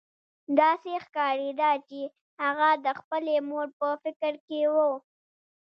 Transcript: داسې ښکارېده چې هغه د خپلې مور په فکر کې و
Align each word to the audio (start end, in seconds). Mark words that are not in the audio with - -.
داسې 0.59 0.91
ښکارېده 1.05 1.71
چې 1.89 1.99
هغه 2.43 2.69
د 2.85 2.87
خپلې 2.99 3.35
مور 3.49 3.67
په 3.79 3.87
فکر 4.03 4.33
کې 4.47 4.61
و 4.73 4.75